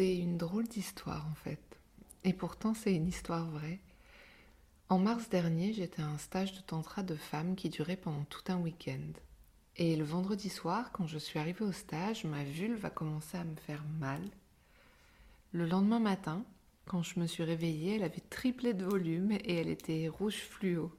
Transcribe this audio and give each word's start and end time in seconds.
C'est 0.00 0.16
une 0.16 0.38
drôle 0.38 0.66
d'histoire 0.66 1.26
en 1.30 1.34
fait. 1.34 1.60
Et 2.24 2.32
pourtant 2.32 2.72
c'est 2.72 2.94
une 2.94 3.06
histoire 3.06 3.50
vraie. 3.50 3.80
En 4.88 4.98
mars 4.98 5.28
dernier, 5.28 5.74
j'étais 5.74 6.00
à 6.00 6.06
un 6.06 6.16
stage 6.16 6.54
de 6.54 6.62
tantra 6.62 7.02
de 7.02 7.16
femmes 7.16 7.54
qui 7.54 7.68
durait 7.68 7.98
pendant 7.98 8.24
tout 8.24 8.50
un 8.50 8.56
week-end. 8.56 9.12
Et 9.76 9.96
le 9.96 10.04
vendredi 10.04 10.48
soir, 10.48 10.90
quand 10.92 11.06
je 11.06 11.18
suis 11.18 11.38
arrivée 11.38 11.66
au 11.66 11.72
stage, 11.72 12.24
ma 12.24 12.44
vulve 12.44 12.82
a 12.86 12.88
commencé 12.88 13.36
à 13.36 13.44
me 13.44 13.56
faire 13.56 13.84
mal. 13.98 14.22
Le 15.52 15.66
lendemain 15.66 16.00
matin, 16.00 16.46
quand 16.86 17.02
je 17.02 17.20
me 17.20 17.26
suis 17.26 17.44
réveillée, 17.44 17.96
elle 17.96 18.04
avait 18.04 18.24
triplé 18.30 18.72
de 18.72 18.86
volume 18.86 19.32
et 19.32 19.56
elle 19.56 19.68
était 19.68 20.08
rouge 20.08 20.38
fluo. 20.38 20.90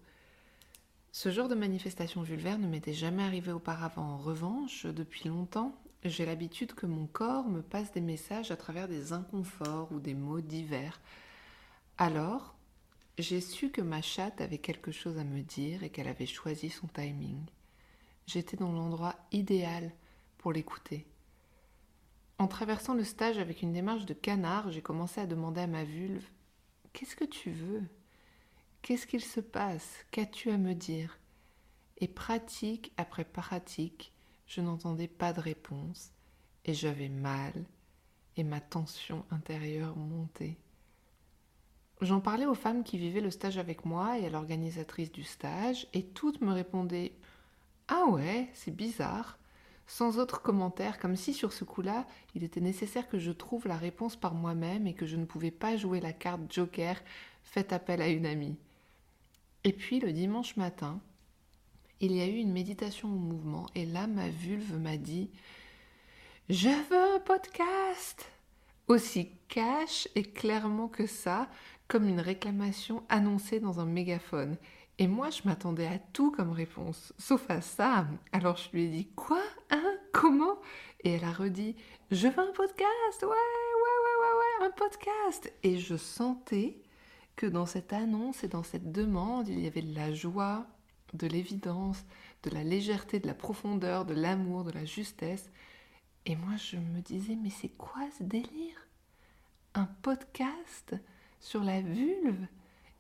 Ce 1.12 1.32
genre 1.32 1.48
de 1.48 1.56
manifestation 1.56 2.22
vulvaire 2.22 2.60
ne 2.60 2.68
m'était 2.68 2.94
jamais 2.94 3.24
arrivé 3.24 3.52
auparavant. 3.52 4.12
En 4.12 4.18
revanche, 4.20 4.86
depuis 4.86 5.28
longtemps, 5.28 5.76
j'ai 6.04 6.26
l'habitude 6.26 6.74
que 6.74 6.86
mon 6.86 7.06
corps 7.06 7.48
me 7.48 7.62
passe 7.62 7.92
des 7.92 8.02
messages 8.02 8.52
à 8.52 8.58
travers 8.58 8.88
des 8.88 9.14
inconforts 9.14 9.92
ou 9.92 10.00
des 10.00 10.16
mots 10.16 10.42
divers. 10.42 11.00
Alors, 11.98 12.56
j'ai 13.18 13.42
su 13.42 13.70
que 13.70 13.82
ma 13.82 14.02
chatte 14.02 14.42
avait 14.42 14.58
quelque 14.58 14.92
chose 14.92 15.18
à 15.18 15.24
me 15.24 15.42
dire 15.42 15.84
et 15.84 15.90
qu'elle 15.90 16.08
avait 16.08 16.26
choisi 16.26 16.70
son 16.70 16.88
timing. 16.88 17.40
J'étais 18.26 18.58
dans 18.58 18.72
l'endroit 18.72 19.16
idéal 19.32 19.92
pour 20.38 20.52
l'écouter. 20.54 21.06
En 22.40 22.48
traversant 22.48 22.96
le 22.96 23.04
stage 23.04 23.38
avec 23.38 23.62
une 23.62 23.74
démarche 23.74 24.06
de 24.06 24.16
canard, 24.16 24.72
j'ai 24.72 24.82
commencé 24.82 25.22
à 25.22 25.28
demander 25.28 25.62
à 25.62 25.68
ma 25.68 25.84
vulve 25.84 26.26
Qu'est-ce 26.94 27.16
que 27.16 27.26
tu 27.26 27.52
veux? 27.52 27.84
Qu'est-ce 28.82 29.06
qu'il 29.06 29.24
se 29.24 29.40
passe? 29.40 30.06
Qu'as-tu 30.12 30.50
à 30.50 30.58
me 30.58 30.74
dire? 30.74 31.20
Et 31.98 32.08
pratique 32.08 32.92
après 32.98 33.24
pratique, 33.24 34.12
je 34.52 34.60
n'entendais 34.60 35.08
pas 35.08 35.32
de 35.32 35.40
réponse 35.40 36.12
et 36.66 36.74
j'avais 36.74 37.08
mal 37.08 37.54
et 38.36 38.44
ma 38.44 38.60
tension 38.60 39.24
intérieure 39.32 39.96
montait. 39.96 40.58
J'en 42.02 42.20
parlais 42.20 42.46
aux 42.46 42.56
femmes 42.56 42.84
qui 42.84 42.98
vivaient 42.98 43.22
le 43.22 43.32
stage 43.32 43.58
avec 43.58 43.86
moi 43.86 44.20
et 44.20 44.26
à 44.26 44.30
l'organisatrice 44.30 45.12
du 45.12 45.24
stage 45.24 45.88
et 45.94 46.04
toutes 46.04 46.42
me 46.42 46.52
répondaient 46.52 47.14
Ah 47.88 48.08
ouais, 48.08 48.50
c'est 48.54 48.76
bizarre 48.76 49.38
sans 49.88 50.20
autre 50.20 50.42
commentaire, 50.42 51.00
comme 51.00 51.18
si 51.18 51.34
sur 51.34 51.52
ce 51.52 51.66
coup-là, 51.66 52.08
il 52.34 52.46
était 52.46 52.62
nécessaire 52.62 53.10
que 53.10 53.20
je 53.20 53.32
trouve 53.32 53.68
la 53.68 53.76
réponse 53.76 54.16
par 54.16 54.34
moi-même 54.34 54.88
et 54.88 54.94
que 54.94 55.06
je 55.06 55.18
ne 55.18 55.26
pouvais 55.26 55.52
pas 55.52 55.76
jouer 55.76 56.00
la 56.00 56.14
carte 56.14 56.42
joker, 56.50 56.96
faites 57.44 57.74
appel 57.74 58.02
à 58.02 58.08
une 58.08 58.26
amie. 58.26 58.56
Et 59.66 59.74
puis 59.74 60.00
le 60.00 60.14
dimanche 60.14 60.56
matin, 60.56 61.02
il 62.02 62.16
y 62.16 62.22
a 62.22 62.28
eu 62.28 62.38
une 62.38 62.52
méditation 62.52 63.08
au 63.10 63.18
mouvement 63.18 63.68
et 63.76 63.86
là 63.86 64.08
ma 64.08 64.28
vulve 64.28 64.78
m'a 64.80 64.98
dit 64.98 65.30
Je 66.50 66.70
veux 66.70 67.16
un 67.16 67.20
podcast 67.20 68.26
Aussi 68.88 69.30
cash 69.48 70.08
et 70.16 70.24
clairement 70.24 70.88
que 70.88 71.06
ça, 71.06 71.48
comme 71.88 72.08
une 72.08 72.20
réclamation 72.20 73.04
annoncée 73.08 73.60
dans 73.60 73.80
un 73.80 73.86
mégaphone. 73.86 74.58
Et 74.98 75.08
moi, 75.08 75.30
je 75.30 75.42
m'attendais 75.46 75.88
à 75.88 76.00
tout 76.00 76.32
comme 76.32 76.52
réponse, 76.52 77.14
sauf 77.18 77.50
à 77.50 77.62
ça. 77.62 78.08
Alors 78.32 78.58
je 78.58 78.70
lui 78.72 78.86
ai 78.86 78.88
dit 78.90 79.08
Quoi 79.16 79.42
Hein 79.70 79.98
Comment? 80.12 80.58
Et 81.04 81.12
elle 81.12 81.24
a 81.24 81.32
redit 81.32 81.76
Je 82.10 82.28
veux 82.28 82.40
un 82.40 82.52
podcast 82.52 83.22
Ouais, 83.22 83.28
ouais, 83.28 83.32
ouais, 83.32 84.18
ouais, 84.22 84.38
ouais, 84.38 84.68
un 84.68 84.72
podcast 84.72 85.54
Et 85.64 85.78
je 85.78 85.98
sentais 85.98 86.82
que 87.36 87.46
dans 87.46 87.66
cette 87.66 87.94
annonce 87.94 88.44
et 88.44 88.48
dans 88.48 88.64
cette 88.64 88.92
demande, 88.92 89.48
il 89.48 89.60
y 89.60 89.68
avait 89.68 89.82
de 89.82 89.96
la 89.96 90.14
joie, 90.14 90.66
de 91.14 91.28
l'évidence, 91.28 92.04
de 92.44 92.50
la 92.50 92.64
légèreté, 92.64 93.20
de 93.20 93.28
la 93.28 93.34
profondeur, 93.34 94.06
de 94.06 94.14
l'amour, 94.14 94.64
de 94.64 94.72
la 94.72 94.86
justesse. 94.86 95.50
Et 96.26 96.36
moi, 96.36 96.56
je 96.58 96.78
me 96.78 97.02
disais, 97.02 97.36
mais 97.36 97.50
c'est 97.50 97.70
quoi 97.70 98.02
ce 98.18 98.24
délire? 98.24 98.88
Un 99.74 99.86
podcast 100.02 100.96
sur 101.40 101.64
la 101.64 101.82
vulve? 101.82 102.46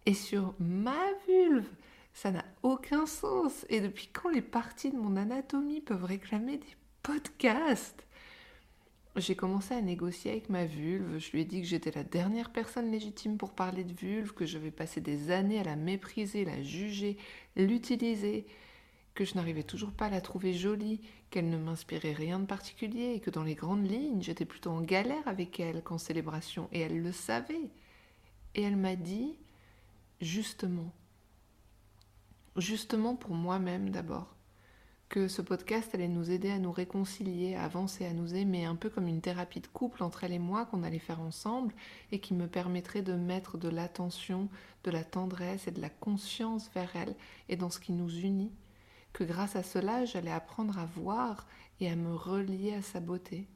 Et 0.06 0.14
sur 0.14 0.56
ma 0.60 0.98
vulve? 1.28 1.70
Ça 2.14 2.32
n'a 2.32 2.46
aucun 2.64 3.06
sens. 3.06 3.66
Et 3.70 3.82
depuis 3.82 4.08
quand 4.08 4.30
les 4.30 4.42
parties 4.42 4.92
de 4.92 4.98
mon 4.98 5.16
anatomie 5.16 5.82
peuvent 5.82 6.04
réclamer 6.04 6.58
des 6.58 6.76
podcasts? 7.04 8.06
J'ai 9.18 9.36
commencé 9.36 9.74
à 9.74 9.82
négocier 9.82 10.32
avec 10.32 10.50
ma 10.50 10.66
vulve. 10.66 11.18
Je 11.18 11.32
lui 11.32 11.42
ai 11.42 11.46
dit 11.46 11.62
que 11.62 11.68
j'étais 11.68 11.92
la 11.92 12.04
dernière 12.04 12.52
personne 12.52 12.92
légitime 12.92 13.38
pour 13.38 13.54
parler 13.54 13.84
de 13.84 13.94
vulve, 13.94 14.34
que 14.34 14.46
je 14.46 14.58
vais 14.58 14.72
passer 14.72 15.02
des 15.02 15.32
années 15.32 15.60
à 15.60 15.64
la 15.64 15.76
mépriser, 15.76 16.46
la 16.46 16.64
juger, 16.64 17.18
l'utiliser, 17.58 18.46
que 19.14 19.26
je 19.26 19.36
n'arrivais 19.36 19.64
toujours 19.64 19.92
pas 19.92 20.06
à 20.06 20.10
la 20.10 20.22
trouver 20.22 20.54
jolie, 20.54 21.02
qu'elle 21.30 21.50
ne 21.50 21.58
m'inspirait 21.58 22.14
rien 22.14 22.40
de 22.40 22.46
particulier 22.46 23.14
et 23.16 23.20
que 23.20 23.30
dans 23.30 23.44
les 23.44 23.56
grandes 23.56 23.90
lignes, 23.90 24.22
j'étais 24.22 24.46
plutôt 24.46 24.72
en 24.72 24.82
galère 24.82 25.28
avec 25.28 25.60
elle 25.60 25.84
qu'en 25.84 25.98
célébration. 25.98 26.70
Et 26.72 26.80
elle 26.80 27.02
le 27.02 27.12
savait. 27.12 27.72
Et 28.56 28.62
elle 28.62 28.78
m'a 28.78 28.96
dit, 28.96 29.38
justement, 30.22 30.94
justement 32.56 33.16
pour 33.16 33.34
moi-même 33.34 33.90
d'abord, 33.90 34.36
que 35.12 35.28
ce 35.28 35.42
podcast 35.42 35.94
allait 35.94 36.08
nous 36.08 36.32
aider 36.32 36.50
à 36.50 36.58
nous 36.58 36.72
réconcilier, 36.72 37.56
à 37.56 37.66
avancer, 37.66 38.06
à 38.06 38.14
nous 38.14 38.34
aimer, 38.34 38.64
un 38.64 38.78
peu 38.78 38.90
comme 38.90 39.10
une 39.10 39.20
thérapie 39.20 39.60
de 39.60 39.68
couple 39.68 40.04
entre 40.04 40.24
elle 40.24 40.32
et 40.32 40.40
moi 40.40 40.66
qu'on 40.66 40.84
allait 40.84 41.00
faire 41.00 41.20
ensemble 41.20 41.76
et 42.14 42.20
qui 42.20 42.34
me 42.34 42.48
permettrait 42.48 43.02
de 43.02 43.12
mettre 43.12 43.58
de 43.58 43.68
l'attention, 43.68 44.48
de 44.86 44.90
la 44.90 45.04
tendresse 45.04 45.68
et 45.68 45.72
de 45.72 45.82
la 45.82 45.90
conscience 45.90 46.72
vers 46.74 46.96
elle 46.96 47.14
et 47.50 47.58
dans 47.58 47.70
ce 47.70 47.82
qui 47.82 47.92
nous 47.92 48.10
unit, 48.10 48.54
que 49.12 49.26
grâce 49.26 49.58
à 49.58 49.64
cela 49.64 50.06
j'allais 50.06 50.32
apprendre 50.32 50.80
à 50.80 50.86
voir 50.86 51.46
et 51.82 51.90
à 51.92 51.98
me 51.98 52.16
relier 52.16 52.74
à 52.76 52.82
sa 52.82 53.02
beauté. 53.02 53.50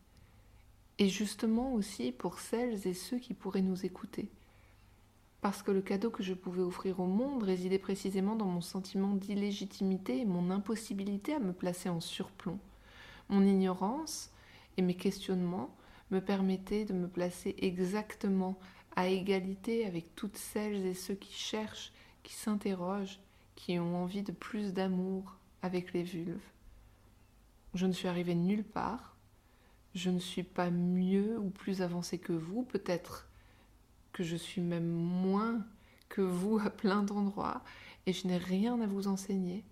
Et 1.00 1.08
justement 1.08 1.74
aussi 1.74 2.12
pour 2.12 2.40
celles 2.40 2.86
et 2.86 2.94
ceux 2.94 3.18
qui 3.18 3.34
pourraient 3.34 3.62
nous 3.62 3.86
écouter 3.86 4.30
parce 5.46 5.62
que 5.62 5.70
le 5.70 5.84
cadeau 5.84 6.10
que 6.10 6.24
je 6.24 6.34
pouvais 6.34 6.64
offrir 6.64 7.00
au 7.00 7.06
monde 7.06 7.44
résidait 7.44 7.78
précisément 7.78 8.36
dans 8.36 8.48
mon 8.48 8.62
sentiment 8.62 9.14
d'illégitimité 9.14 10.22
et 10.22 10.26
mon 10.26 10.50
impossibilité 10.50 11.36
à 11.36 11.40
me 11.40 11.54
placer 11.54 11.88
en 11.88 12.00
surplomb. 12.00 12.58
Mon 13.30 13.46
ignorance 13.46 14.32
et 14.76 14.82
mes 14.82 14.96
questionnements 14.96 15.70
me 16.10 16.20
permettaient 16.20 16.84
de 16.84 16.94
me 16.94 17.08
placer 17.08 17.54
exactement 17.60 18.58
à 18.96 19.08
égalité 19.08 19.86
avec 19.86 20.16
toutes 20.16 20.36
celles 20.36 20.84
et 20.84 20.96
ceux 20.96 21.14
qui 21.14 21.36
cherchent, 21.36 21.94
qui 22.24 22.34
s'interrogent, 22.34 23.20
qui 23.56 23.78
ont 23.78 23.98
envie 23.98 24.24
de 24.24 24.32
plus 24.32 24.74
d'amour 24.74 25.38
avec 25.62 25.94
les 25.94 26.02
vulves. 26.02 26.50
Je 27.76 27.86
ne 27.86 27.94
suis 27.94 28.08
arrivée 28.08 28.34
nulle 28.34 28.64
part, 28.64 29.16
je 29.94 30.10
ne 30.10 30.18
suis 30.18 30.42
pas 30.42 30.72
mieux 30.72 31.38
ou 31.38 31.52
plus 31.52 31.84
avancée 31.84 32.18
que 32.18 32.34
vous, 32.34 32.64
peut-être 32.64 33.28
que 34.16 34.24
je 34.24 34.38
suis 34.38 34.62
même 34.62 34.90
moins 34.90 35.62
que 36.08 36.22
vous 36.22 36.58
à 36.60 36.70
plein 36.70 37.04
d'endroits 37.04 37.62
et 38.06 38.14
je 38.14 38.28
n'ai 38.28 38.38
rien 38.38 38.80
à 38.80 38.88
vous 38.88 39.10
enseigner. 39.10 39.66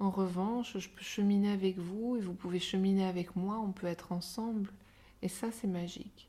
En 0.00 0.10
revanche, 0.10 0.76
je 0.76 0.88
peux 0.88 1.04
cheminer 1.04 1.52
avec 1.52 1.78
vous 1.78 2.16
et 2.16 2.20
vous 2.20 2.34
pouvez 2.34 2.58
cheminer 2.58 3.06
avec 3.06 3.36
moi, 3.36 3.60
on 3.60 3.70
peut 3.70 3.86
être 3.86 4.10
ensemble 4.10 4.72
et 5.22 5.28
ça 5.28 5.52
c'est 5.52 5.68
magique. 5.68 6.28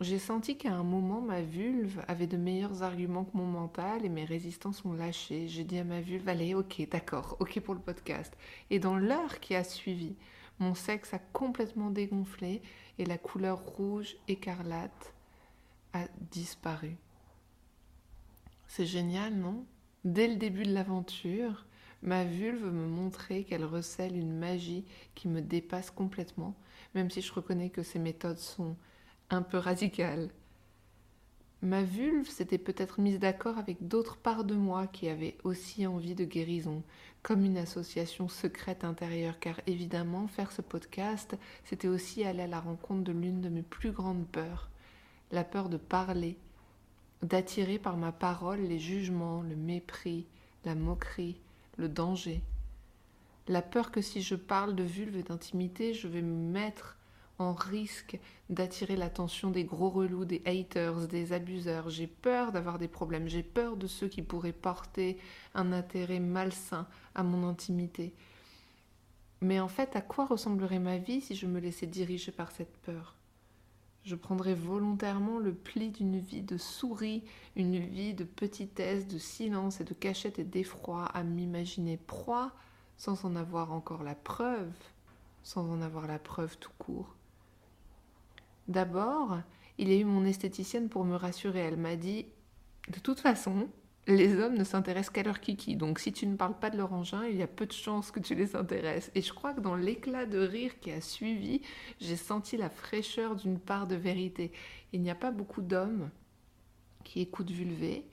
J'ai 0.00 0.18
senti 0.18 0.58
qu'à 0.58 0.74
un 0.74 0.82
moment 0.82 1.20
ma 1.20 1.42
vulve 1.42 2.02
avait 2.08 2.26
de 2.26 2.36
meilleurs 2.36 2.82
arguments 2.82 3.24
que 3.24 3.36
mon 3.36 3.46
mental 3.46 4.04
et 4.04 4.08
mes 4.08 4.24
résistances 4.24 4.84
ont 4.84 4.94
lâché. 4.94 5.46
J'ai 5.46 5.62
dit 5.62 5.78
à 5.78 5.84
ma 5.84 6.00
vulve 6.00 6.28
allez, 6.28 6.56
ok, 6.56 6.88
d'accord, 6.90 7.36
ok 7.38 7.60
pour 7.60 7.74
le 7.74 7.80
podcast. 7.80 8.36
Et 8.70 8.80
dans 8.80 8.96
l'heure 8.96 9.38
qui 9.38 9.54
a 9.54 9.62
suivi, 9.62 10.16
mon 10.58 10.74
sexe 10.74 11.14
a 11.14 11.20
complètement 11.20 11.90
dégonflé 11.90 12.62
et 12.98 13.04
la 13.04 13.16
couleur 13.16 13.60
rouge 13.64 14.16
écarlate 14.26 15.12
disparu. 16.30 16.96
C'est 18.66 18.86
génial, 18.86 19.34
non? 19.34 19.64
Dès 20.04 20.28
le 20.28 20.36
début 20.36 20.64
de 20.64 20.72
l'aventure, 20.72 21.66
ma 22.02 22.24
vulve 22.24 22.64
me 22.64 22.86
montrait 22.86 23.44
qu'elle 23.44 23.64
recèle 23.64 24.16
une 24.16 24.36
magie 24.36 24.84
qui 25.14 25.28
me 25.28 25.40
dépasse 25.40 25.90
complètement, 25.90 26.54
même 26.94 27.10
si 27.10 27.22
je 27.22 27.32
reconnais 27.32 27.70
que 27.70 27.82
ces 27.82 27.98
méthodes 27.98 28.38
sont 28.38 28.76
un 29.30 29.42
peu 29.42 29.58
radicales. 29.58 30.30
Ma 31.62 31.82
vulve 31.82 32.28
s'était 32.28 32.58
peut-être 32.58 33.00
mise 33.00 33.18
d'accord 33.18 33.58
avec 33.58 33.88
d'autres 33.88 34.18
parts 34.18 34.44
de 34.44 34.54
moi 34.54 34.86
qui 34.86 35.08
avaient 35.08 35.36
aussi 35.42 35.86
envie 35.86 36.14
de 36.14 36.24
guérison, 36.24 36.82
comme 37.22 37.44
une 37.44 37.56
association 37.56 38.28
secrète 38.28 38.84
intérieure, 38.84 39.40
car 39.40 39.60
évidemment, 39.66 40.28
faire 40.28 40.52
ce 40.52 40.62
podcast, 40.62 41.36
c'était 41.64 41.88
aussi 41.88 42.24
aller 42.24 42.42
à 42.42 42.46
la 42.46 42.60
rencontre 42.60 43.02
de 43.02 43.12
l'une 43.12 43.40
de 43.40 43.48
mes 43.48 43.62
plus 43.62 43.90
grandes 43.90 44.28
peurs, 44.28 44.70
la 45.30 45.44
peur 45.44 45.68
de 45.68 45.76
parler, 45.76 46.36
d'attirer 47.22 47.78
par 47.78 47.96
ma 47.96 48.12
parole 48.12 48.60
les 48.60 48.78
jugements, 48.78 49.42
le 49.42 49.56
mépris, 49.56 50.26
la 50.64 50.74
moquerie, 50.74 51.40
le 51.76 51.88
danger. 51.88 52.42
La 53.48 53.62
peur 53.62 53.90
que 53.90 54.00
si 54.00 54.22
je 54.22 54.34
parle 54.34 54.74
de 54.74 54.82
vulve 54.82 55.16
et 55.16 55.22
d'intimité, 55.22 55.94
je 55.94 56.08
vais 56.08 56.22
me 56.22 56.52
mettre 56.52 56.96
en 57.38 57.52
risque 57.52 58.18
d'attirer 58.48 58.96
l'attention 58.96 59.50
des 59.50 59.64
gros 59.64 59.90
relous, 59.90 60.24
des 60.24 60.42
haters, 60.46 61.06
des 61.06 61.32
abuseurs. 61.32 61.90
J'ai 61.90 62.06
peur 62.06 62.52
d'avoir 62.52 62.78
des 62.78 62.88
problèmes, 62.88 63.28
j'ai 63.28 63.42
peur 63.42 63.76
de 63.76 63.86
ceux 63.86 64.08
qui 64.08 64.22
pourraient 64.22 64.52
porter 64.52 65.18
un 65.54 65.72
intérêt 65.72 66.20
malsain 66.20 66.86
à 67.14 67.22
mon 67.22 67.46
intimité. 67.46 68.14
Mais 69.42 69.60
en 69.60 69.68
fait, 69.68 69.96
à 69.96 70.00
quoi 70.00 70.26
ressemblerait 70.26 70.78
ma 70.78 70.98
vie 70.98 71.20
si 71.20 71.34
je 71.34 71.46
me 71.46 71.60
laissais 71.60 71.86
diriger 71.86 72.32
par 72.32 72.50
cette 72.52 72.76
peur? 72.78 73.15
Je 74.06 74.14
prendrais 74.14 74.54
volontairement 74.54 75.40
le 75.40 75.52
pli 75.52 75.90
d'une 75.90 76.20
vie 76.20 76.42
de 76.42 76.58
souris, 76.58 77.24
une 77.56 77.80
vie 77.80 78.14
de 78.14 78.22
petitesse, 78.22 79.08
de 79.08 79.18
silence 79.18 79.80
et 79.80 79.84
de 79.84 79.94
cachette 79.94 80.38
et 80.38 80.44
d'effroi, 80.44 81.06
à 81.06 81.24
m'imaginer 81.24 81.96
proie 81.96 82.52
sans 82.96 83.24
en 83.24 83.34
avoir 83.34 83.72
encore 83.72 84.04
la 84.04 84.14
preuve, 84.14 84.72
sans 85.42 85.68
en 85.68 85.82
avoir 85.82 86.06
la 86.06 86.20
preuve 86.20 86.56
tout 86.58 86.70
court. 86.78 87.16
D'abord, 88.68 89.38
il 89.76 89.88
y 89.88 89.92
a 89.92 89.98
eu 89.98 90.04
mon 90.04 90.24
esthéticienne 90.24 90.88
pour 90.88 91.04
me 91.04 91.16
rassurer. 91.16 91.58
Elle 91.58 91.76
m'a 91.76 91.96
dit 91.96 92.26
De 92.88 93.00
toute 93.00 93.18
façon, 93.18 93.66
les 94.06 94.36
hommes 94.36 94.54
ne 94.54 94.64
s'intéressent 94.64 95.10
qu'à 95.10 95.22
leur 95.22 95.40
kiki. 95.40 95.76
Donc 95.76 95.98
si 95.98 96.12
tu 96.12 96.26
ne 96.26 96.36
parles 96.36 96.58
pas 96.58 96.70
de 96.70 96.76
leur 96.76 96.92
engin, 96.92 97.26
il 97.26 97.36
y 97.36 97.42
a 97.42 97.48
peu 97.48 97.66
de 97.66 97.72
chances 97.72 98.10
que 98.10 98.20
tu 98.20 98.34
les 98.34 98.54
intéresses. 98.54 99.10
Et 99.14 99.22
je 99.22 99.32
crois 99.32 99.52
que 99.52 99.60
dans 99.60 99.74
l'éclat 99.74 100.26
de 100.26 100.38
rire 100.38 100.78
qui 100.80 100.92
a 100.92 101.00
suivi, 101.00 101.62
j'ai 102.00 102.16
senti 102.16 102.56
la 102.56 102.70
fraîcheur 102.70 103.34
d'une 103.34 103.58
part 103.58 103.86
de 103.86 103.96
vérité. 103.96 104.52
Il 104.92 105.02
n'y 105.02 105.10
a 105.10 105.16
pas 105.16 105.32
beaucoup 105.32 105.62
d'hommes 105.62 106.10
qui 107.04 107.20
écoutent 107.20 107.50
Vulvé 107.50 108.06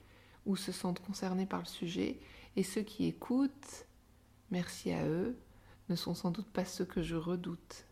ou 0.45 0.55
se 0.55 0.71
sentent 0.71 0.99
concernés 0.99 1.45
par 1.45 1.59
le 1.59 1.65
sujet. 1.65 2.19
Et 2.55 2.63
ceux 2.63 2.81
qui 2.81 3.05
écoutent, 3.05 3.85
merci 4.51 4.91
à 4.91 5.05
eux, 5.07 5.37
ne 5.89 5.95
sont 5.95 6.13
sans 6.15 6.31
doute 6.31 6.49
pas 6.49 6.65
ceux 6.65 6.85
que 6.85 7.01
je 7.01 7.15
redoute. 7.15 7.85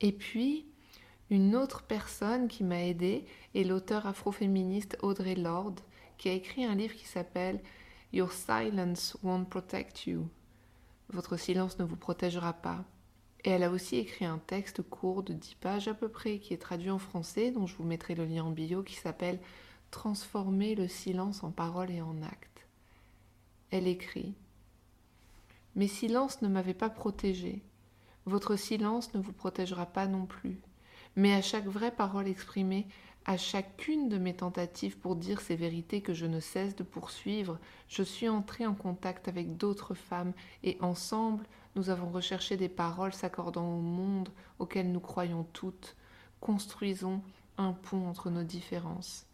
Et 0.00 0.12
puis, 0.12 0.66
une 1.28 1.54
autre 1.54 1.82
personne 1.82 2.48
qui 2.48 2.64
m'a 2.64 2.84
aidée 2.84 3.24
est 3.54 3.64
l'auteur 3.64 4.06
afroféministe 4.06 4.96
Audrey 5.02 5.34
Lorde, 5.34 5.80
qui 6.20 6.28
a 6.28 6.34
écrit 6.34 6.66
un 6.66 6.74
livre 6.74 6.94
qui 6.94 7.06
s'appelle 7.06 7.62
Your 8.12 8.30
Silence 8.30 9.16
Won't 9.22 9.46
Protect 9.46 10.06
You. 10.06 10.28
Votre 11.08 11.38
silence 11.38 11.78
ne 11.78 11.84
vous 11.84 11.96
protégera 11.96 12.52
pas. 12.52 12.84
Et 13.42 13.48
elle 13.48 13.62
a 13.62 13.70
aussi 13.70 13.96
écrit 13.96 14.26
un 14.26 14.36
texte 14.36 14.82
court 14.82 15.22
de 15.22 15.32
10 15.32 15.54
pages 15.54 15.88
à 15.88 15.94
peu 15.94 16.10
près, 16.10 16.38
qui 16.38 16.52
est 16.52 16.58
traduit 16.58 16.90
en 16.90 16.98
français, 16.98 17.50
dont 17.50 17.66
je 17.66 17.74
vous 17.74 17.84
mettrai 17.84 18.14
le 18.14 18.26
lien 18.26 18.44
en 18.44 18.50
bio, 18.50 18.82
qui 18.82 18.96
s'appelle 18.96 19.40
Transformer 19.90 20.74
le 20.74 20.88
silence 20.88 21.42
en 21.42 21.52
parole 21.52 21.90
et 21.90 22.02
en 22.02 22.20
acte. 22.22 22.66
Elle 23.70 23.88
écrit 23.88 24.34
Mes 25.74 25.88
silences 25.88 26.42
ne 26.42 26.48
m'avaient 26.48 26.74
pas 26.74 26.90
protégée. 26.90 27.62
Votre 28.26 28.56
silence 28.56 29.14
ne 29.14 29.20
vous 29.20 29.32
protégera 29.32 29.86
pas 29.86 30.06
non 30.06 30.26
plus. 30.26 30.60
Mais 31.16 31.32
à 31.32 31.40
chaque 31.40 31.66
vraie 31.66 31.90
parole 31.90 32.28
exprimée, 32.28 32.86
à 33.30 33.36
chacune 33.36 34.08
de 34.08 34.18
mes 34.18 34.34
tentatives 34.34 34.98
pour 34.98 35.14
dire 35.14 35.40
ces 35.40 35.54
vérités 35.54 36.00
que 36.00 36.12
je 36.12 36.26
ne 36.26 36.40
cesse 36.40 36.74
de 36.74 36.82
poursuivre, 36.82 37.60
je 37.86 38.02
suis 38.02 38.28
entrée 38.28 38.66
en 38.66 38.74
contact 38.74 39.28
avec 39.28 39.56
d'autres 39.56 39.94
femmes 39.94 40.32
et 40.64 40.76
ensemble, 40.80 41.46
nous 41.76 41.90
avons 41.90 42.10
recherché 42.10 42.56
des 42.56 42.68
paroles 42.68 43.12
s'accordant 43.12 43.72
au 43.72 43.80
monde 43.80 44.30
auquel 44.58 44.90
nous 44.90 44.98
croyons 44.98 45.46
toutes. 45.52 45.94
Construisons 46.40 47.22
un 47.56 47.72
pont 47.72 48.08
entre 48.08 48.30
nos 48.30 48.42
différences. 48.42 49.26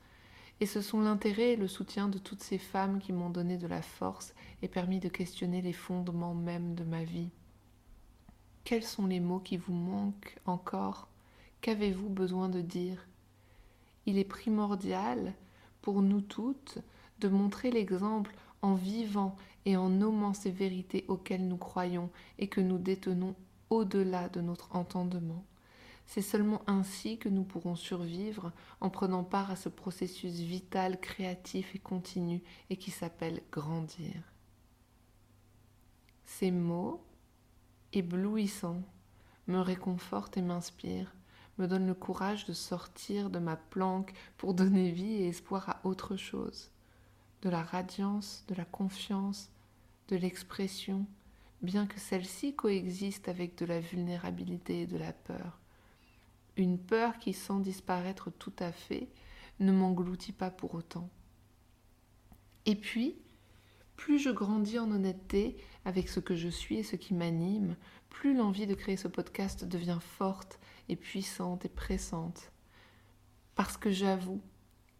Et 0.60 0.66
ce 0.66 0.82
sont 0.82 1.00
l'intérêt 1.00 1.54
et 1.54 1.56
le 1.56 1.66
soutien 1.66 2.08
de 2.08 2.19
toutes 2.19 2.43
ces 2.43 2.58
femmes 2.58 2.98
qui 2.98 3.14
m'ont 3.14 3.31
donné 3.31 3.56
de 3.56 3.66
la 3.66 3.81
force 3.81 4.34
et 4.60 4.69
permis 4.69 5.00
de 5.00 5.08
questionner 5.08 5.62
les 5.62 5.72
fondements 5.72 6.34
mêmes 6.34 6.75
de 6.75 6.84
ma 6.84 7.02
vie. 7.02 7.31
Quels 8.64 8.84
sont 8.84 9.06
les 9.06 9.20
mots 9.20 9.40
qui 9.40 9.56
vous 9.56 9.72
manquent 9.72 10.37
encore? 10.44 11.08
Qu'avez-vous 11.62 12.10
besoin 12.10 12.50
de 12.50 12.60
dire? 12.60 12.98
Il 14.06 14.19
est 14.19 14.25
primordial 14.25 15.35
pour 15.82 16.00
nous 16.00 16.20
toutes 16.20 16.79
de 17.19 17.29
montrer 17.29 17.70
l'exemple 17.70 18.35
en 18.62 18.75
vivant 18.75 19.37
et 19.64 19.76
en 19.76 19.88
nommant 19.88 20.32
ces 20.32 20.50
vérités 20.50 21.05
auxquelles 21.08 21.47
nous 21.47 21.56
croyons 21.56 22.11
et 22.38 22.49
que 22.49 22.61
nous 22.61 22.79
détenons 22.79 23.35
au-delà 23.70 24.29
de 24.29 24.41
notre 24.41 24.75
entendement. 24.76 25.44
C'est 26.06 26.23
seulement 26.23 26.62
ainsi 26.69 27.19
que 27.19 27.29
nous 27.29 27.43
pourrons 27.43 27.75
survivre 27.75 28.53
en 28.81 28.91
prenant 28.91 29.25
part 29.25 29.50
à 29.50 29.56
ce 29.56 29.69
processus 29.69 30.35
vital, 30.35 31.00
créatif 31.00 31.75
et 31.75 31.81
continu 31.81 32.43
et 32.70 32.76
qui 32.76 32.93
s'appelle 32.93 33.43
grandir. 33.50 34.14
Ces 36.25 36.53
mots, 36.53 37.05
éblouissants, 37.93 38.82
me 39.49 39.58
réconfortent 39.58 40.37
et 40.37 40.43
m'inspirent 40.43 41.16
me 41.58 41.67
donne 41.67 41.87
le 41.87 41.94
courage 41.94 42.44
de 42.44 42.53
sortir 42.53 43.31
de 43.31 43.38
ma 43.38 43.56
planque 43.56 44.12
pour 44.37 44.55
donner 44.55 44.91
vie 44.91 45.23
et 45.23 45.29
espoir 45.29 45.69
à 45.69 45.81
autre 45.85 46.17
chose, 46.17 46.70
de 47.43 47.49
la 47.49 47.62
radiance, 47.62 48.44
de 48.49 48.55
la 48.55 48.64
confiance, 48.64 49.50
de 50.08 50.17
l'expression, 50.17 51.06
bien 51.62 51.87
que 51.87 51.99
celle-ci 51.99 52.55
coexiste 52.55 53.29
avec 53.29 53.56
de 53.56 53.64
la 53.64 53.81
vulnérabilité 53.81 54.82
et 54.82 54.87
de 54.87 54.99
la 54.99 55.12
peur. 55.12 55.58
Une 56.56 56.79
peur 56.79 57.19
qui, 57.19 57.32
sans 57.32 57.61
disparaître 57.61 58.31
tout 58.31 58.53
à 58.58 58.73
fait, 58.73 59.08
ne 59.61 59.73
m'engloutit 59.73 60.32
pas 60.32 60.50
pour 60.50 60.75
autant. 60.75 61.08
Et 62.67 62.76
puis, 62.76 63.17
plus 63.97 64.19
je 64.19 64.31
grandis 64.31 64.79
en 64.79 64.91
honnêteté 64.91 65.56
avec 65.85 66.08
ce 66.08 66.20
que 66.20 66.35
je 66.35 66.49
suis 66.49 66.79
et 66.79 66.82
ce 66.82 66.97
qui 66.97 67.14
m'anime, 67.14 67.76
plus 68.17 68.35
l'envie 68.35 68.67
de 68.67 68.73
créer 68.73 68.97
ce 68.97 69.09
podcast 69.09 69.67
devient 69.67 69.99
forte 70.01 70.59
et 70.89 70.97
puissante 70.97 71.67
et 71.67 71.69
pressante. 71.69 72.51
Parce 73.55 73.77
que 73.77 73.91
j'avoue, 73.91 74.41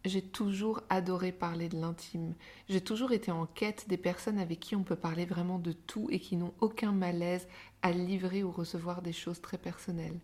j'ai 0.05 0.21
toujours 0.21 0.81
adoré 0.89 1.31
parler 1.31 1.67
de 1.67 1.77
l'intime. 1.77 2.35
J'ai 2.69 2.79
toujours 2.79 3.13
été 3.13 3.31
en 3.31 3.47
quête 3.47 3.89
des 3.89 3.97
personnes 3.97 4.37
avec 4.37 4.59
qui 4.59 4.75
on 4.75 4.83
peut 4.83 4.95
parler 4.95 5.25
vraiment 5.25 5.57
de 5.57 5.71
tout 5.71 6.07
et 6.11 6.19
qui 6.19 6.35
n'ont 6.35 6.53
aucun 6.61 6.91
malaise 6.91 7.47
à 7.81 7.91
livrer 7.91 8.43
ou 8.43 8.51
recevoir 8.51 9.01
des 9.01 9.13
choses 9.13 9.41
très 9.41 9.57
personnelles. 9.57 10.19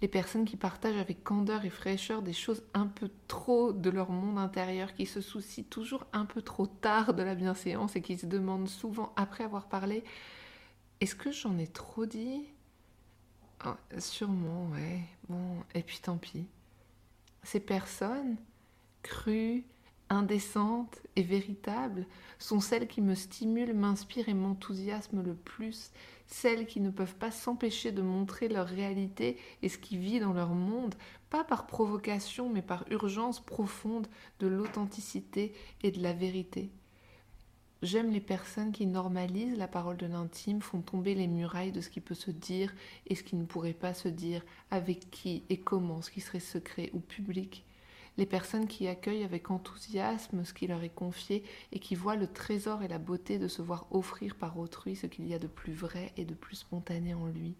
Les 0.00 0.06
personnes 0.06 0.44
qui 0.44 0.56
partagent 0.56 0.98
avec 0.98 1.24
candeur 1.24 1.64
et 1.64 1.70
fraîcheur 1.70 2.22
des 2.22 2.32
choses 2.32 2.62
un 2.74 2.86
peu 2.86 3.10
trop 3.26 3.72
de 3.72 3.90
leur 3.90 4.10
monde 4.10 4.38
intérieur, 4.38 4.94
qui 4.94 5.06
se 5.06 5.20
soucient 5.20 5.64
toujours 5.68 6.06
un 6.12 6.26
peu 6.26 6.42
trop 6.42 6.68
tard 6.68 7.12
de 7.12 7.24
la 7.24 7.34
bienséance 7.34 7.96
et 7.96 8.02
qui 8.02 8.16
se 8.16 8.26
demandent 8.26 8.68
souvent 8.68 9.12
après 9.16 9.42
avoir 9.42 9.66
parlé 9.66 10.04
Est-ce 11.00 11.14
que 11.14 11.30
j'en 11.32 11.58
ai 11.58 11.66
trop 11.66 12.06
dit? 12.06 12.44
Ah, 13.60 13.76
sûrement, 13.98 14.68
ouais. 14.72 15.00
Bon, 15.28 15.62
et 15.74 15.82
puis 15.82 15.98
tant 16.02 16.16
pis. 16.16 16.46
Ces 17.42 17.60
personnes, 17.60 18.36
crues, 19.02 19.64
indécentes 20.08 21.00
et 21.16 21.22
véritables, 21.22 22.06
sont 22.38 22.60
celles 22.60 22.88
qui 22.88 23.00
me 23.00 23.14
stimulent, 23.14 23.74
m'inspirent 23.74 24.28
et 24.28 24.34
m'enthousiasment 24.34 25.22
le 25.22 25.34
plus, 25.34 25.90
celles 26.26 26.66
qui 26.66 26.80
ne 26.80 26.90
peuvent 26.90 27.16
pas 27.16 27.30
s'empêcher 27.30 27.92
de 27.92 28.02
montrer 28.02 28.48
leur 28.48 28.66
réalité 28.66 29.38
et 29.62 29.68
ce 29.68 29.78
qui 29.78 29.96
vit 29.96 30.20
dans 30.20 30.32
leur 30.32 30.50
monde, 30.50 30.94
pas 31.30 31.44
par 31.44 31.66
provocation, 31.66 32.48
mais 32.50 32.62
par 32.62 32.84
urgence 32.90 33.40
profonde 33.40 34.06
de 34.40 34.46
l'authenticité 34.46 35.54
et 35.82 35.90
de 35.90 36.02
la 36.02 36.12
vérité. 36.12 36.70
J'aime 37.84 38.12
les 38.12 38.20
personnes 38.20 38.72
qui 38.72 38.86
normalisent 38.86 39.58
la 39.58 39.68
parole 39.68 39.98
de 39.98 40.06
l'intime, 40.06 40.62
font 40.62 40.80
tomber 40.80 41.14
les 41.14 41.26
murailles 41.26 41.70
de 41.70 41.82
ce 41.82 41.90
qui 41.90 42.00
peut 42.00 42.14
se 42.14 42.30
dire 42.30 42.72
et 43.06 43.14
ce 43.14 43.22
qui 43.22 43.36
ne 43.36 43.44
pourrait 43.44 43.74
pas 43.74 43.92
se 43.92 44.08
dire, 44.08 44.42
avec 44.70 45.10
qui 45.10 45.42
et 45.50 45.60
comment, 45.60 46.00
ce 46.00 46.10
qui 46.10 46.22
serait 46.22 46.40
secret 46.40 46.88
ou 46.94 47.00
public. 47.00 47.62
Les 48.16 48.24
personnes 48.24 48.68
qui 48.68 48.88
accueillent 48.88 49.22
avec 49.22 49.50
enthousiasme 49.50 50.46
ce 50.46 50.54
qui 50.54 50.66
leur 50.66 50.82
est 50.82 50.88
confié 50.88 51.44
et 51.72 51.78
qui 51.78 51.94
voient 51.94 52.16
le 52.16 52.26
trésor 52.26 52.82
et 52.82 52.88
la 52.88 52.98
beauté 52.98 53.38
de 53.38 53.48
se 53.48 53.60
voir 53.60 53.86
offrir 53.90 54.34
par 54.36 54.58
autrui 54.58 54.96
ce 54.96 55.06
qu'il 55.06 55.28
y 55.28 55.34
a 55.34 55.38
de 55.38 55.46
plus 55.46 55.74
vrai 55.74 56.10
et 56.16 56.24
de 56.24 56.32
plus 56.32 56.56
spontané 56.56 57.12
en 57.12 57.26
lui. 57.26 57.54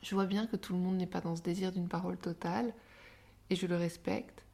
Je 0.00 0.14
vois 0.14 0.24
bien 0.24 0.46
que 0.46 0.56
tout 0.56 0.72
le 0.72 0.78
monde 0.78 0.96
n'est 0.96 1.06
pas 1.06 1.20
dans 1.20 1.36
ce 1.36 1.42
désir 1.42 1.72
d'une 1.72 1.88
parole 1.88 2.16
totale, 2.16 2.72
et 3.50 3.54
je 3.54 3.66
le 3.66 3.76
respecte, 3.76 4.46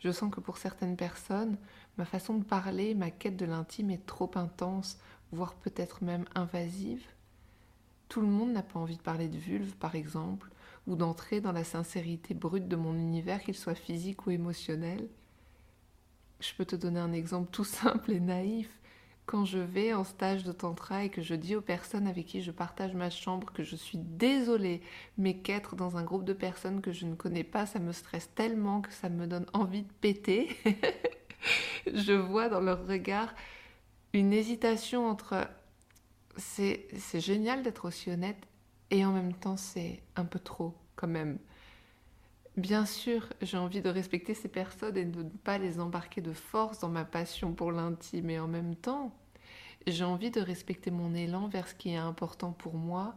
je 0.00 0.10
sens 0.10 0.32
que 0.32 0.40
pour 0.40 0.58
certaines 0.58 0.96
personnes, 0.96 1.56
ma 1.98 2.04
façon 2.04 2.34
de 2.38 2.44
parler, 2.44 2.94
ma 2.94 3.10
quête 3.10 3.36
de 3.36 3.46
l'intime 3.46 3.90
est 3.90 4.06
trop 4.06 4.30
intense, 4.34 4.98
voire 5.32 5.54
peut-être 5.54 6.04
même 6.04 6.24
invasive. 6.34 7.04
Tout 8.08 8.20
le 8.20 8.26
monde 8.26 8.52
n'a 8.52 8.62
pas 8.62 8.78
envie 8.78 8.96
de 8.96 9.02
parler 9.02 9.28
de 9.28 9.38
vulve, 9.38 9.74
par 9.76 9.94
exemple, 9.94 10.50
ou 10.86 10.94
d'entrer 10.94 11.40
dans 11.40 11.52
la 11.52 11.64
sincérité 11.64 12.34
brute 12.34 12.68
de 12.68 12.76
mon 12.76 12.94
univers, 12.94 13.42
qu'il 13.42 13.56
soit 13.56 13.74
physique 13.74 14.26
ou 14.26 14.30
émotionnel. 14.30 15.08
Je 16.40 16.52
peux 16.54 16.64
te 16.64 16.76
donner 16.76 17.00
un 17.00 17.12
exemple 17.12 17.50
tout 17.50 17.64
simple 17.64 18.12
et 18.12 18.20
naïf. 18.20 18.70
Quand 19.26 19.44
je 19.44 19.58
vais 19.58 19.92
en 19.92 20.04
stage 20.04 20.44
de 20.44 20.52
tantra 20.52 21.02
et 21.02 21.10
que 21.10 21.20
je 21.20 21.34
dis 21.34 21.56
aux 21.56 21.60
personnes 21.60 22.06
avec 22.06 22.26
qui 22.26 22.42
je 22.42 22.52
partage 22.52 22.94
ma 22.94 23.10
chambre 23.10 23.52
que 23.52 23.64
je 23.64 23.74
suis 23.74 23.98
désolée, 23.98 24.80
mais 25.18 25.38
qu'être 25.38 25.74
dans 25.74 25.96
un 25.96 26.04
groupe 26.04 26.24
de 26.24 26.32
personnes 26.32 26.80
que 26.80 26.92
je 26.92 27.06
ne 27.06 27.16
connais 27.16 27.42
pas, 27.42 27.66
ça 27.66 27.80
me 27.80 27.90
stresse 27.90 28.30
tellement 28.36 28.82
que 28.82 28.92
ça 28.92 29.08
me 29.08 29.26
donne 29.26 29.46
envie 29.52 29.82
de 29.82 29.92
péter. 30.00 30.56
je 31.92 32.12
vois 32.12 32.48
dans 32.48 32.60
leur 32.60 32.86
regard 32.86 33.34
une 34.12 34.32
hésitation 34.32 35.08
entre 35.08 35.48
c'est 36.36 36.88
génial 37.14 37.62
d'être 37.62 37.86
aussi 37.86 38.10
honnête 38.10 38.46
et 38.90 39.04
en 39.04 39.12
même 39.12 39.34
temps 39.34 39.56
c'est 39.56 40.02
un 40.14 40.24
peu 40.24 40.38
trop 40.38 40.74
quand 40.94 41.08
même. 41.08 41.38
Bien 42.56 42.86
sûr, 42.86 43.28
j'ai 43.42 43.58
envie 43.58 43.82
de 43.82 43.90
respecter 43.90 44.32
ces 44.32 44.48
personnes 44.48 44.96
et 44.96 45.04
de 45.04 45.22
ne 45.24 45.28
pas 45.28 45.58
les 45.58 45.78
embarquer 45.78 46.22
de 46.22 46.32
force 46.32 46.78
dans 46.78 46.88
ma 46.88 47.04
passion 47.04 47.52
pour 47.52 47.70
l'intime. 47.70 48.30
Et 48.30 48.38
en 48.38 48.48
même 48.48 48.74
temps, 48.74 49.14
j'ai 49.86 50.04
envie 50.04 50.30
de 50.30 50.40
respecter 50.40 50.90
mon 50.90 51.14
élan 51.14 51.48
vers 51.48 51.68
ce 51.68 51.74
qui 51.74 51.90
est 51.90 51.96
important 51.96 52.52
pour 52.52 52.74
moi. 52.74 53.14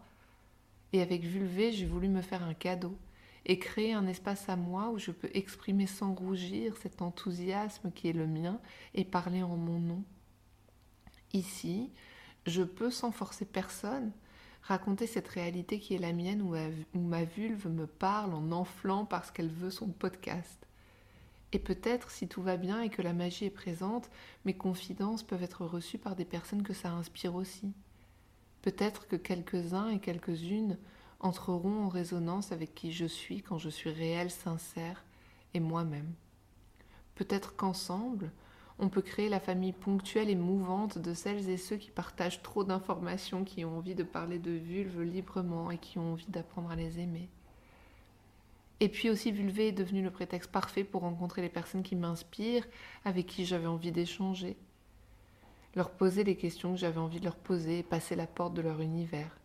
Et 0.91 1.01
avec 1.01 1.23
Vulvé, 1.23 1.71
j'ai 1.71 1.85
voulu 1.85 2.09
me 2.09 2.21
faire 2.21 2.43
un 2.43 2.53
cadeau 2.53 2.97
et 3.45 3.59
créer 3.59 3.93
un 3.93 4.07
espace 4.07 4.49
à 4.49 4.57
moi 4.57 4.89
où 4.89 4.99
je 4.99 5.11
peux 5.11 5.29
exprimer 5.33 5.87
sans 5.87 6.13
rougir 6.13 6.75
cet 6.75 7.01
enthousiasme 7.01 7.91
qui 7.93 8.09
est 8.09 8.13
le 8.13 8.27
mien 8.27 8.59
et 8.93 9.05
parler 9.05 9.41
en 9.41 9.55
mon 9.55 9.79
nom. 9.79 10.03
Ici, 11.31 11.91
je 12.45 12.63
peux, 12.63 12.91
sans 12.91 13.11
forcer 13.11 13.45
personne, 13.45 14.11
raconter 14.61 15.07
cette 15.07 15.27
réalité 15.27 15.79
qui 15.79 15.95
est 15.95 15.99
la 15.99 16.13
mienne 16.13 16.41
où 16.41 16.55
ma, 16.99 17.23
vulve 17.23 17.67
me 17.67 17.87
parle 17.87 18.33
en 18.33 18.51
enflant 18.51 19.05
parce 19.05 19.31
qu'elle 19.31 19.49
veut 19.49 19.71
son 19.71 19.87
podcast. 19.87 20.67
Et 21.51 21.59
peut-être, 21.59 22.11
si 22.11 22.27
tout 22.27 22.43
va 22.43 22.57
bien 22.57 22.81
et 22.81 22.89
que 22.89 23.01
la 23.01 23.13
magie 23.13 23.45
est 23.45 23.49
présente, 23.49 24.09
mes 24.45 24.53
confidences 24.53 25.23
peuvent 25.23 25.43
être 25.43 25.65
reçues 25.65 25.97
par 25.97 26.15
des 26.15 26.25
personnes 26.25 26.63
que 26.63 26.73
ça 26.73 26.91
inspire 26.91 27.33
aussi. 27.33 27.73
Peut-être 28.61 29.07
que 29.07 29.15
quelques-uns 29.15 29.89
et 29.89 29.99
quelques-unes 29.99 30.77
entreront 31.19 31.85
en 31.85 31.89
résonance 31.89 32.51
avec 32.51 32.75
qui 32.75 32.91
je 32.91 33.05
suis 33.05 33.41
quand 33.41 33.57
je 33.57 33.69
suis 33.69 33.89
réelle, 33.89 34.31
sincère 34.31 35.03
et 35.53 35.59
moi-même. 35.59 36.13
Peut-être 37.15 37.55
qu'ensemble, 37.55 38.31
on 38.79 38.89
peut 38.89 39.01
créer 39.01 39.27
la 39.27 39.39
famille 39.39 39.73
ponctuelle 39.73 40.29
et 40.29 40.35
mouvante 40.35 40.97
de 40.97 41.13
celles 41.13 41.49
et 41.49 41.57
ceux 41.57 41.75
qui 41.75 41.91
partagent 41.91 42.41
trop 42.41 42.63
d'informations, 42.63 43.43
qui 43.43 43.65
ont 43.65 43.77
envie 43.77 43.95
de 43.95 44.03
parler 44.03 44.39
de 44.39 44.51
vulve 44.51 45.01
librement 45.01 45.69
et 45.69 45.77
qui 45.77 45.99
ont 45.99 46.13
envie 46.13 46.29
d'apprendre 46.29 46.71
à 46.71 46.75
les 46.75 46.99
aimer. 46.99 47.29
Et 48.79 48.87
puis 48.87 49.09
aussi, 49.09 49.31
Vulvé 49.31 49.67
est 49.67 49.73
devenu 49.73 50.01
le 50.01 50.11
prétexte 50.11 50.49
parfait 50.49 50.85
pour 50.85 51.01
rencontrer 51.01 51.41
les 51.41 51.49
personnes 51.49 51.83
qui 51.83 51.97
m'inspirent, 51.97 52.65
avec 53.03 53.25
qui 53.25 53.45
j'avais 53.45 53.67
envie 53.67 53.91
d'échanger. 53.91 54.55
Leur 55.75 55.91
poser 55.91 56.23
les 56.23 56.37
questions 56.37 56.71
que 56.71 56.79
j'avais 56.79 56.99
envie 56.99 57.19
de 57.19 57.25
leur 57.25 57.35
poser 57.35 57.79
et 57.79 57.83
passer 57.83 58.15
la 58.15 58.27
porte 58.27 58.53
de 58.53 58.61
leur 58.61 58.79
univers. 58.79 59.37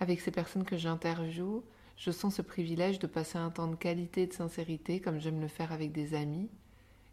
Avec 0.00 0.20
ces 0.20 0.30
personnes 0.30 0.64
que 0.64 0.76
j'interviewe, 0.76 1.62
je 1.96 2.10
sens 2.10 2.34
ce 2.34 2.42
privilège 2.42 2.98
de 2.98 3.06
passer 3.06 3.38
un 3.38 3.50
temps 3.50 3.68
de 3.68 3.76
qualité 3.76 4.22
et 4.22 4.26
de 4.26 4.32
sincérité 4.34 5.00
comme 5.00 5.20
j'aime 5.20 5.40
le 5.40 5.48
faire 5.48 5.72
avec 5.72 5.92
des 5.92 6.14
amis, 6.14 6.50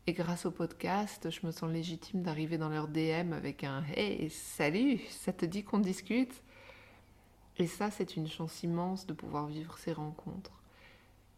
et 0.09 0.13
grâce 0.13 0.47
au 0.47 0.51
podcast, 0.51 1.29
je 1.29 1.45
me 1.45 1.51
sens 1.51 1.69
légitime 1.71 2.23
d'arriver 2.23 2.57
dans 2.57 2.69
leur 2.69 2.87
DM 2.87 3.31
avec 3.31 3.63
un 3.63 3.83
Hey, 3.95 4.31
salut, 4.31 4.99
ça 5.07 5.31
te 5.31 5.45
dit 5.45 5.63
qu'on 5.63 5.77
discute? 5.77 6.41
Et 7.57 7.67
ça, 7.67 7.91
c'est 7.91 8.15
une 8.15 8.27
chance 8.27 8.63
immense 8.63 9.05
de 9.05 9.13
pouvoir 9.13 9.45
vivre 9.45 9.77
ces 9.77 9.93
rencontres. 9.93 10.63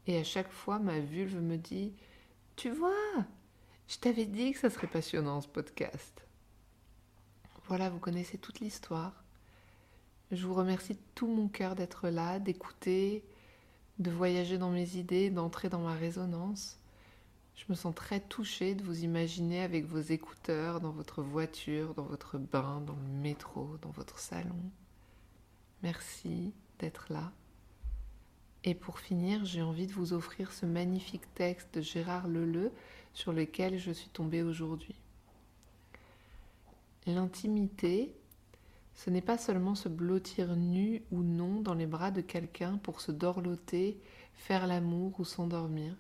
Et 0.08 0.18
à 0.18 0.24
chaque 0.24 0.54
fois, 0.54 0.80
ma 0.80 1.02
vulve 1.02 1.42
me 1.42 1.58
dit 1.58 1.92
Tu 2.56 2.70
vois, 2.70 2.94
je 3.90 3.98
t'avais 3.98 4.26
dit 4.26 4.54
que 4.54 4.60
ça 4.60 4.70
serait 4.70 4.88
passionnant 4.88 5.42
ce 5.42 5.50
podcast. 5.50 6.26
Voilà, 7.68 7.90
vous 7.90 8.00
connaissez 8.00 8.38
toute 8.38 8.62
l'histoire. 8.62 9.26
Je 10.32 10.48
vous 10.48 10.54
remercie 10.54 10.94
de 10.94 11.04
tout 11.14 11.28
mon 11.28 11.50
cœur 11.50 11.76
d'être 11.76 12.08
là, 12.08 12.40
d'écouter, 12.40 13.26
de 14.00 14.12
voyager 14.12 14.58
dans 14.58 14.72
mes 14.72 14.96
idées, 14.96 15.30
d'entrer 15.30 15.68
dans 15.68 15.82
ma 15.82 15.94
résonance. 15.94 16.81
Je 17.62 17.66
me 17.70 17.76
sens 17.76 17.94
très 17.94 18.20
touchée 18.20 18.74
de 18.74 18.84
vous 18.84 19.04
imaginer 19.04 19.62
avec 19.62 19.86
vos 19.86 20.00
écouteurs 20.00 20.82
dans 20.82 20.90
votre 20.90 21.22
voiture, 21.22 21.94
dans 21.94 22.06
votre 22.06 22.40
bain, 22.40 22.82
dans 22.88 22.96
le 22.96 23.20
métro, 23.22 23.78
dans 23.84 23.92
votre 23.92 24.18
salon. 24.18 24.58
Merci 25.84 26.54
d'être 26.80 27.14
là. 27.14 27.32
Et 28.64 28.74
pour 28.74 28.98
finir, 28.98 29.46
j'ai 29.46 29.62
envie 29.62 29.86
de 29.86 29.94
vous 29.94 30.14
offrir 30.14 30.52
ce 30.52 30.66
magnifique 30.66 31.32
texte 31.36 31.76
de 31.76 31.82
Gérard 31.82 32.28
Leleu 32.28 32.72
sur 33.14 33.32
lequel 33.32 33.78
je 33.78 33.92
suis 33.92 34.10
tombée 34.10 34.42
aujourd'hui. 34.42 34.96
L'intimité, 37.06 38.16
ce 38.96 39.12
n'est 39.12 39.22
pas 39.22 39.38
seulement 39.38 39.76
se 39.76 39.88
blottir 39.88 40.56
nu 40.56 41.04
ou 41.12 41.22
non 41.22 41.62
dans 41.62 41.76
les 41.76 41.88
bras 41.88 42.10
de 42.10 42.22
quelqu'un 42.22 42.80
pour 42.80 43.02
se 43.02 43.12
dorloter, 43.12 44.00
faire 44.34 44.66
l'amour 44.66 45.20
ou 45.20 45.26
s'endormir. 45.26 45.96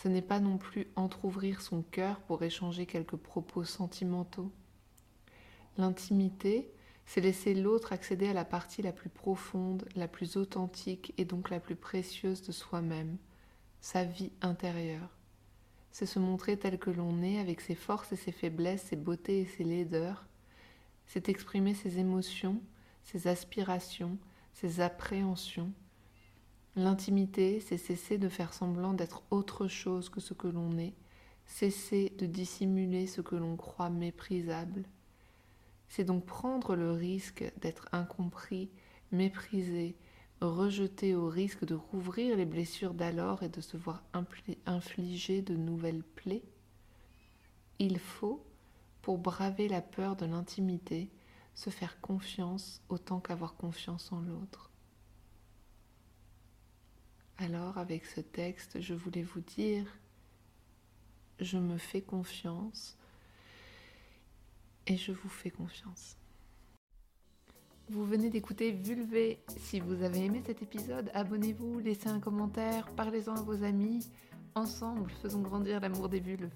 Ce 0.00 0.06
n'est 0.06 0.22
pas 0.22 0.38
non 0.38 0.58
plus 0.58 0.86
entr'ouvrir 0.94 1.60
son 1.60 1.82
cœur 1.82 2.20
pour 2.20 2.44
échanger 2.44 2.86
quelques 2.86 3.16
propos 3.16 3.64
sentimentaux. 3.64 4.52
L'intimité, 5.76 6.70
c'est 7.04 7.20
laisser 7.20 7.52
l'autre 7.52 7.92
accéder 7.92 8.28
à 8.28 8.32
la 8.32 8.44
partie 8.44 8.80
la 8.80 8.92
plus 8.92 9.08
profonde, 9.08 9.88
la 9.96 10.06
plus 10.06 10.36
authentique 10.36 11.14
et 11.18 11.24
donc 11.24 11.50
la 11.50 11.58
plus 11.58 11.74
précieuse 11.74 12.42
de 12.42 12.52
soi-même, 12.52 13.16
sa 13.80 14.04
vie 14.04 14.30
intérieure. 14.40 15.16
C'est 15.90 16.06
se 16.06 16.20
montrer 16.20 16.56
tel 16.56 16.78
que 16.78 16.90
l'on 16.90 17.20
est 17.20 17.40
avec 17.40 17.60
ses 17.60 17.74
forces 17.74 18.12
et 18.12 18.16
ses 18.16 18.30
faiblesses, 18.30 18.82
ses 18.82 18.96
beautés 18.96 19.40
et 19.40 19.46
ses 19.46 19.64
laideurs. 19.64 20.26
C'est 21.06 21.28
exprimer 21.28 21.74
ses 21.74 21.98
émotions, 21.98 22.62
ses 23.02 23.26
aspirations, 23.26 24.16
ses 24.52 24.80
appréhensions, 24.80 25.72
L'intimité, 26.78 27.58
c'est 27.58 27.76
cesser 27.76 28.18
de 28.18 28.28
faire 28.28 28.54
semblant 28.54 28.94
d'être 28.94 29.24
autre 29.32 29.66
chose 29.66 30.10
que 30.10 30.20
ce 30.20 30.32
que 30.32 30.46
l'on 30.46 30.78
est, 30.78 30.94
cesser 31.44 32.12
de 32.18 32.24
dissimuler 32.24 33.08
ce 33.08 33.20
que 33.20 33.34
l'on 33.34 33.56
croit 33.56 33.90
méprisable. 33.90 34.84
C'est 35.88 36.04
donc 36.04 36.24
prendre 36.24 36.76
le 36.76 36.92
risque 36.92 37.42
d'être 37.60 37.88
incompris, 37.90 38.70
méprisé, 39.10 39.96
rejeté 40.40 41.16
au 41.16 41.26
risque 41.26 41.64
de 41.64 41.74
rouvrir 41.74 42.36
les 42.36 42.46
blessures 42.46 42.94
d'alors 42.94 43.42
et 43.42 43.48
de 43.48 43.60
se 43.60 43.76
voir 43.76 44.04
infliger 44.64 45.42
de 45.42 45.56
nouvelles 45.56 46.04
plaies. 46.04 46.44
Il 47.80 47.98
faut, 47.98 48.46
pour 49.02 49.18
braver 49.18 49.66
la 49.66 49.82
peur 49.82 50.14
de 50.14 50.26
l'intimité, 50.26 51.10
se 51.56 51.70
faire 51.70 52.00
confiance 52.00 52.82
autant 52.88 53.18
qu'avoir 53.18 53.56
confiance 53.56 54.12
en 54.12 54.20
l'autre. 54.20 54.70
Alors 57.38 57.78
avec 57.78 58.04
ce 58.04 58.20
texte, 58.20 58.80
je 58.80 58.94
voulais 58.94 59.22
vous 59.22 59.40
dire, 59.40 59.86
je 61.38 61.56
me 61.56 61.78
fais 61.78 62.02
confiance 62.02 62.98
et 64.88 64.96
je 64.96 65.12
vous 65.12 65.28
fais 65.28 65.50
confiance. 65.50 66.16
Vous 67.90 68.04
venez 68.04 68.28
d'écouter 68.28 68.72
Vulvé. 68.72 69.38
Si 69.56 69.78
vous 69.78 70.02
avez 70.02 70.24
aimé 70.24 70.42
cet 70.44 70.62
épisode, 70.62 71.10
abonnez-vous, 71.14 71.78
laissez 71.78 72.08
un 72.08 72.18
commentaire, 72.18 72.90
parlez-en 72.96 73.36
à 73.36 73.42
vos 73.42 73.62
amis. 73.62 74.10
Ensemble, 74.56 75.10
faisons 75.22 75.40
grandir 75.40 75.80
l'amour 75.80 76.08
des 76.08 76.20
vulves. 76.20 76.50